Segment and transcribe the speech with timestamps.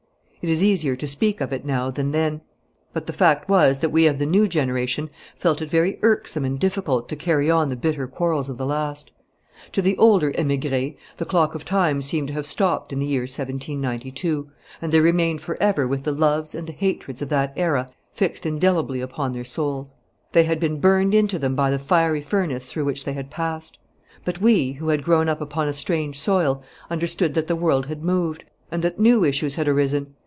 [0.43, 2.41] It is easier to speak of it now than then,
[2.93, 6.59] but the fact was that we of the new generation felt it very irksome and
[6.59, 9.11] difficult to carry on the bitter quarrels of the last.
[9.73, 13.21] To the older emigres the clock of time seemed to have stopped in the year
[13.21, 14.49] 1792,
[14.81, 18.43] and they remained for ever with the loves and the hatreds of that era fixed
[18.43, 19.93] indelibly upon their souls.
[20.31, 23.77] They had been burned into them by the fiery furnace through which they had passed.
[24.25, 28.01] But we, who had grown up upon a strange soil, understood that the world had
[28.03, 30.15] moved, and that new issues had arisen.